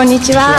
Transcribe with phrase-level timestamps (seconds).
[0.00, 0.56] こんにちは。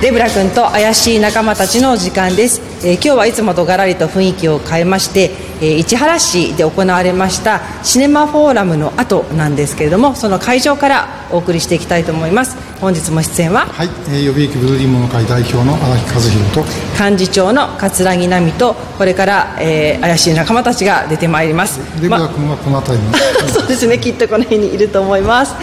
[0.00, 16.64] デブラ君と怪しい仲間たちの時間です、えー今日はいつもとがらりと雰囲気を変えまして、えー市原市で行われましたシネマフォーラムの後なんですけれどもその会場からお送りしていきたいと思います本日も出演ははい、えー予備役ブルーリンモノ会代表の荒木和弘と
[16.98, 23.14] 幹事長の桂木奈美とこれから、えー怪しい仲間たちが出てまいりますまデブラ君はこの辺りに、
[23.52, 25.54] そうですね、きっとこの辺にいると思います。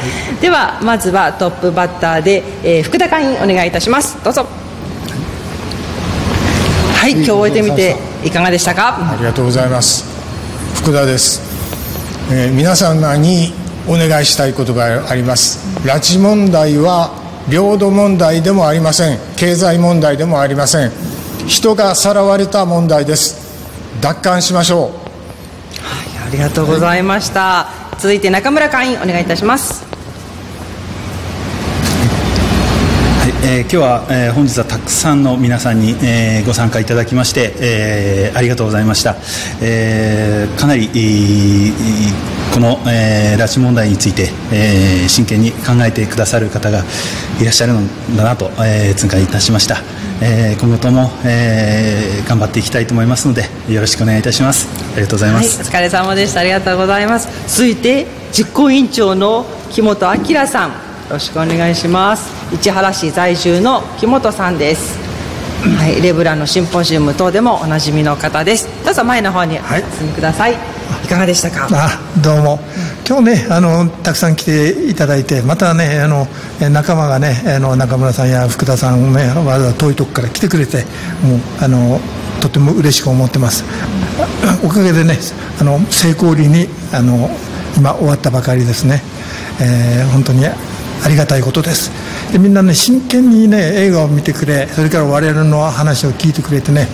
[0.42, 4.18] では、まずはトップバッターで、えー福田会員お願いいたします。
[4.24, 4.67] どうぞ。
[7.08, 8.98] はい、今日終えてみていかがでしたか？
[9.14, 10.04] ありがとうございます。
[10.76, 11.40] 福田です、
[12.30, 13.54] えー皆さんに
[13.88, 15.58] お願いしたいことがあります。
[15.88, 17.14] 拉致問題は
[17.50, 19.20] 領土問題でもありません。
[19.38, 20.92] 経済問題でもありません。
[21.48, 23.38] 人がさらわれた問題です。
[24.02, 24.90] 奪還しましょう。
[25.80, 27.70] ありがとうございました。
[28.00, 29.86] 続いて中村会員お願いいたします。
[33.22, 39.16] はいえー今日は、えー本日はたくさんの皆さんに、えーご参加いただきまして、えーありがとうございました、
[39.62, 41.74] えーかなりいいい
[42.54, 46.84] この、えー拉致問題について、えー真剣に考えてくださる方が
[47.40, 49.78] いらっしゃるんだなと、えー痛感いたしました、
[50.22, 56.40] えー今後とも、えー頑張っていきたいと思いますのでよろしくお願いいたしますありがとうございまはい、お、疲れ様でした。
[56.42, 57.30] ありがとうございます。
[57.56, 60.76] 続いて実行委員長の木本明さん、よ
[61.12, 62.37] ろしくお願いします。
[62.52, 64.98] 市原市在住の木本さんです。
[65.78, 68.68] はい、レブランのシンポジウム等でもおなじみの方です。
[68.86, 70.54] どうぞ前の方におはい進みください。
[70.54, 71.68] い、かがでしたか？
[71.72, 72.60] あどうも、
[73.08, 76.28] 今日ねあのたくさん来ていただいてまたねあの
[76.62, 80.86] え仲間がねあの中村さんや福田さんねわざわざ遠いとこから来てくれて
[81.24, 82.00] もうあの
[82.40, 83.66] とても嬉しく思ってます
[84.64, 85.18] おかげでね
[85.60, 87.30] あの成功裏にあの
[87.76, 89.02] 今終わったばかりですね、
[89.60, 90.56] えー本当にあ
[91.10, 91.92] りがたいことです
[92.32, 96.88] でみんなね真剣にね映画を見てくれそれから我々の話を聞いてくれてね、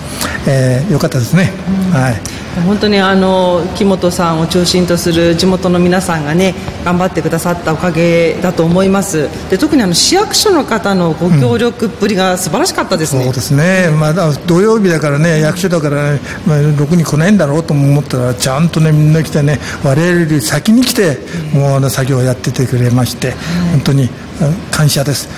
[0.48, 1.52] えーよかったですね、
[1.92, 6.53] はい本当にあの木本さんを中心とする地元の皆さんがね
[6.86, 9.30] 頑張ってくださったおかげだと思います。
[9.50, 21.18] で特にあの市役所の方のご協力っぷりが素晴らしかったですね、そうですね、まだ土曜日だからね、役所だから、ね、まあ、ろくに来ないんだろうと思ったら、ちゃんとね、みんな来てね、我々より先に来て、
[21.53, 23.34] もうあの作業をやっててくれまして、
[23.72, 24.09] 本当に
[24.42, 25.30] あ感謝です。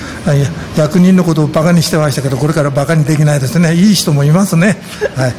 [0.77, 4.77] 役人のことをバカにしてましたけど、これからバカにできないですね、いい人もいますね。
[5.15, 5.33] はい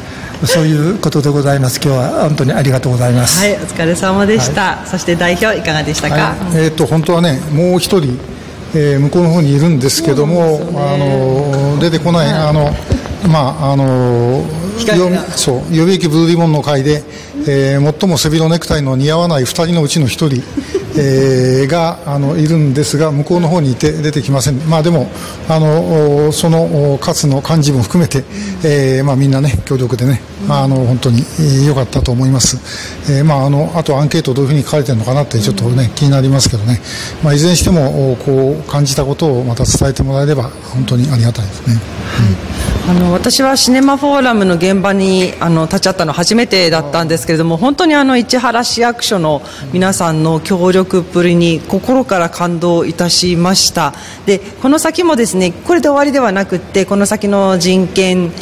[0.44, 1.80] そういうことでございます。
[1.82, 3.38] 今日は本当にありがとうございます。
[3.40, 6.56] はい、お疲れ様でした、そして代表いかがでしたか、はい。
[6.56, 8.18] えー、と本当はね、もう一人、
[8.74, 12.74] えー向こうの方にいるんですけども、あの出てこない、あの
[13.28, 14.44] まああの
[14.78, 17.02] 予備そう予備役ブルーリボンの会で、
[17.48, 20.42] えー最も背広ネクタイの似合わない2人のうちの1人、
[20.98, 25.10] えーがあのいるんですが、向こうの方にいて出てきません、まあ、でも、
[25.48, 28.24] あのそのお勝の幹事も含めて、
[28.64, 31.22] えーまあ、みんなね、協力でね、あの本当に
[31.66, 32.56] 良かったと思います。
[33.10, 36.80] えーまあ、あのあとアンケートどういうふうに書かれてるのかなってちょっとね、気になりますけどね、
[37.22, 41.80] まあ、いずれにしてもおこう感じたことをまた伝えてもらえれば本当にありがたいですね。
[42.88, 49.42] あの私はシネマフォーラムの現場にあの立ち会ったの初めてだったんですけれども本当にあの市原市役所の
[49.72, 53.92] 皆さんの協力っぷりに心から感動いたしました。
[54.26, 58.32] でこの先もですねこれで終わりではなくてこの先の人権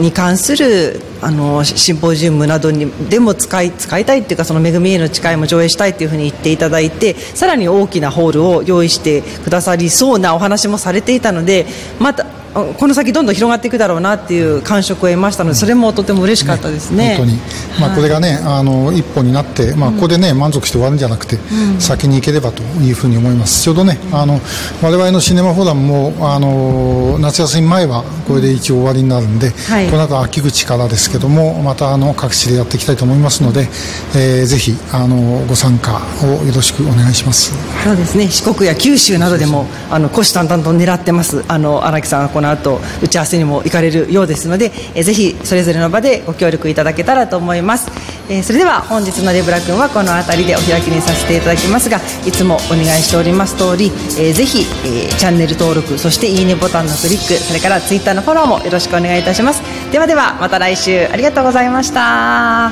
[0.00, 11.66] に関するあのシンポジウムなどにでも使い使いたいっていうかその恵みへの誓いも上映したいっていうふうに言っていただいてさらに大きなホールを用意してくださりそうなお話もされていたので
[12.00, 17.16] またこの先どんどん広がっていくだろうなっていう感触を得ましたのでそれもとても嬉しかったですね。
[17.16, 17.38] 本当に、
[17.80, 21.38] まあ、これがね、あの一歩になって、まあ、ここでね、満足して終わるんじゃなくて、
[21.78, 23.62] 先に行ければというふうに思います。
[23.62, 24.40] ちょうどね、あの
[24.82, 29.88] 我々のシネマフォーラムもあの夏休み前はこれで一応終わりになるんで、はい。
[29.88, 33.68] この後秋口からですけども、またあの各地でやっていきたいと思いますので、
[34.14, 37.52] えーぜひあのご参加をよろしくお願いします。
[37.84, 38.28] そうですね。
[38.28, 41.44] 四国や九州などでもあの虎視眈々と狙ってます。
[41.46, 47.90] あの荒木さんはこの後打ち合わせにも行かれるようですのでえーぜひそれぞれの場でご協力いただけたらと思います、
[48.30, 53.86] えーそれでは本日のレブラ君はこの辺りでお開きにさせていただきますがいつもお願いしております通り、
[54.18, 59.60] えーぜひ、えーチャンネル登録そしていいねボタンのクリックそれからツイッターのフォローもよろしくお願いいたします。
[59.92, 61.06] ではではまた来週。
[61.12, 62.70] ありがとうございました。